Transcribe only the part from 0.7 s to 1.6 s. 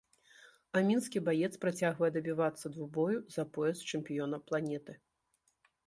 А мінскі баец